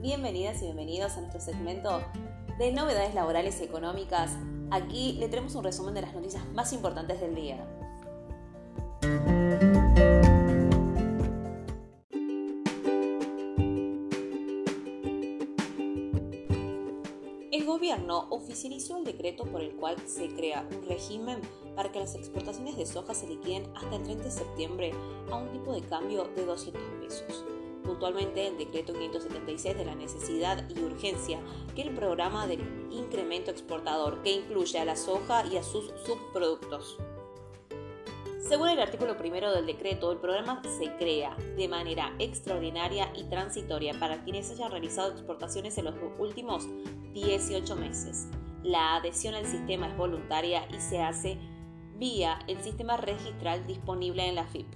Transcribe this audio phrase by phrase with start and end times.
[0.00, 2.02] bienvenidas y bienvenidos a nuestro segmento
[2.58, 4.36] de novedades laborales y económicas.
[4.72, 7.64] Aquí le tenemos un resumen de las noticias más importantes del día.
[17.52, 21.40] El gobierno oficializó el decreto por el cual se crea un régimen
[21.76, 24.92] para que las exportaciones de soja se liquiden hasta el 30 de septiembre
[25.30, 27.44] a un tipo de cambio de 200 pesos
[27.90, 31.40] puntualmente el decreto 576 de la necesidad y urgencia,
[31.74, 32.60] que el programa del
[32.92, 36.98] incremento exportador, que incluye a la soja y a sus subproductos.
[38.40, 43.98] Según el artículo primero del decreto, el programa se crea de manera extraordinaria y transitoria
[43.98, 46.68] para quienes hayan realizado exportaciones en los últimos
[47.12, 48.28] 18 meses.
[48.62, 51.38] La adhesión al sistema es voluntaria y se hace
[51.96, 54.68] vía el sistema registral disponible en la FIP.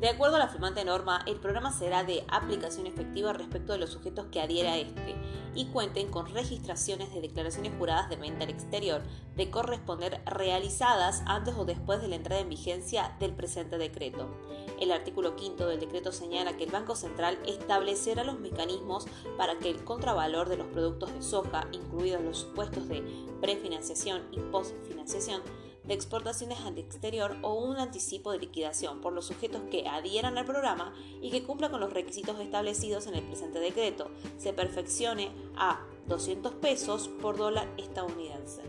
[0.00, 3.90] De acuerdo a la firmante norma, el programa será de aplicación efectiva respecto de los
[3.90, 5.16] sujetos que adhiera a este
[5.56, 9.02] y cuenten con registraciones de declaraciones juradas de venta al exterior
[9.34, 14.28] de corresponder realizadas antes o después de la entrada en vigencia del presente decreto.
[14.80, 19.68] El artículo quinto del decreto señala que el Banco Central establecerá los mecanismos para que
[19.68, 23.02] el contravalor de los productos de soja, incluidos los supuestos de
[23.40, 25.42] prefinanciación y postfinanciación,
[25.88, 30.44] de exportaciones al exterior o un anticipo de liquidación por los sujetos que adhieran al
[30.44, 35.80] programa y que cumpla con los requisitos establecidos en el presente decreto, se perfeccione a
[36.06, 38.62] 200 pesos por dólar estadounidense.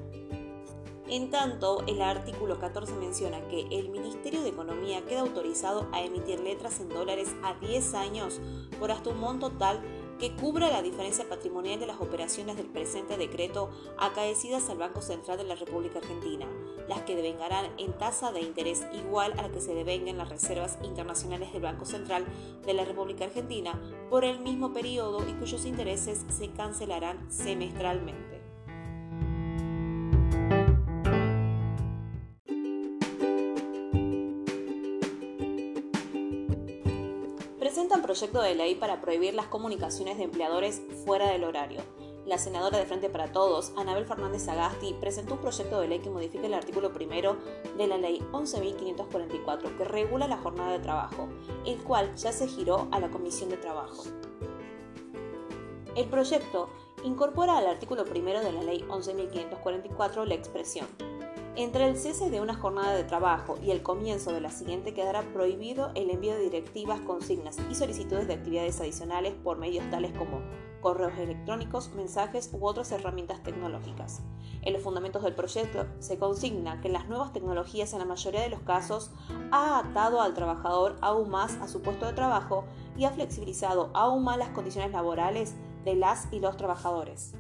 [1.09, 6.39] En tanto, el artículo 14 menciona que el Ministerio de Economía queda autorizado a emitir
[6.39, 8.39] letras en dólares a 10 años
[8.79, 9.81] por hasta un monto tal
[10.19, 15.37] que cubra la diferencia patrimonial de las operaciones del presente decreto acaecidas al Banco Central
[15.37, 16.45] de la República Argentina,
[16.87, 20.77] las que devengarán en tasa de interés igual a la que se devengan las reservas
[20.83, 22.25] internacionales del Banco Central
[22.65, 28.38] de la República Argentina por el mismo periodo y cuyos intereses se cancelarán semestralmente.
[37.79, 41.79] Presentan proyecto de ley para prohibir las comunicaciones de empleadores fuera del horario.
[42.25, 46.09] La senadora de Frente para Todos, Anabel Fernández Agasti, presentó un proyecto de ley que
[46.09, 47.37] modifica el artículo primero
[47.77, 51.29] de la ley 11.544 que regula la jornada de trabajo,
[51.65, 54.03] el cual ya se giró a la Comisión de Trabajo.
[55.95, 56.67] El proyecto
[57.05, 60.85] incorpora al artículo primero de la ley 11.544 la expresión
[61.63, 65.23] entre el cese de una jornada de trabajo y el comienzo de la siguiente quedará
[65.33, 70.39] prohibido el envío de directivas, consignas y solicitudes de actividades adicionales por medios tales como
[70.79, 74.21] correos electrónicos, mensajes u otras herramientas tecnológicas.
[74.61, 78.49] En los fundamentos del proyecto se consigna que las nuevas tecnologías en la mayoría de
[78.49, 79.11] los casos
[79.51, 82.63] ha atado al trabajador aún más a su puesto de trabajo
[82.97, 87.33] y ha flexibilizado aún más las condiciones laborales de las y los trabajadores.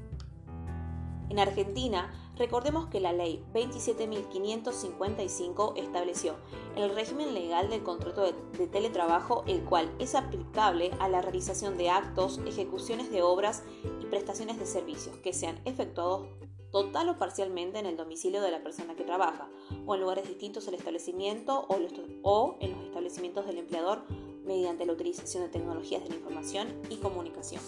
[1.29, 6.37] En Argentina, recordemos que la ley 27.555 estableció
[6.75, 8.33] el régimen legal del contrato de,
[8.67, 13.63] teletrabajo, el cual es aplicable a la realización de actos, ejecuciones de obras
[14.01, 16.29] y prestaciones de servicios que sean efectuados
[16.71, 19.49] total o parcialmente en el domicilio de la persona que trabaja,
[19.85, 21.77] o en lugares distintos al establecimiento o,
[22.23, 24.05] o en los establecimientos del empleador
[24.45, 27.59] mediante la utilización de tecnologías de la información y comunicación.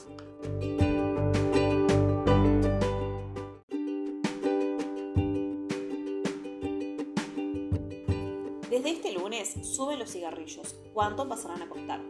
[8.81, 10.74] Desde este lunes suben los cigarrillos.
[10.92, 12.02] ¿Cuánto pasarán a costar?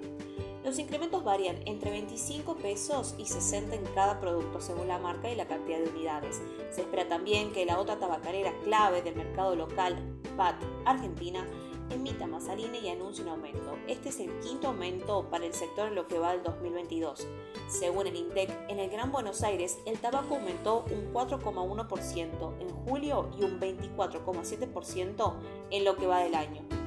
[0.63, 5.35] Los incrementos varían entre 25 pesos y 60 en cada producto según la marca y
[5.35, 6.41] la cantidad de unidades.
[6.69, 9.97] Se espera también que la otra tabacalera clave del mercado local,
[10.37, 10.55] PAT
[10.85, 11.45] Argentina,
[11.89, 13.77] emita Masaline y anuncie un aumento.
[13.89, 17.27] Este es el quinto aumento para el sector en lo que va del 2022.
[17.71, 23.31] Según el INTEC, en el Gran Buenos Aires el tabaco aumentó un 4,1% en julio
[23.39, 25.33] y un 24,7%
[25.71, 26.80] en lo que va del año.